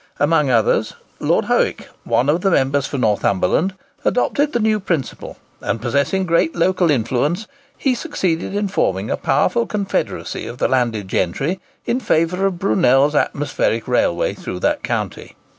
[0.19, 5.79] Amongst others, Lord Howick, one of the members for Northumberland, adopted the new principle, and,
[5.79, 7.45] possessing great local influence,
[7.77, 13.13] he succeeded in forming a powerful confederacy of the landed gentry in favour of Brunel's
[13.13, 15.35] atmospheric railway through that county.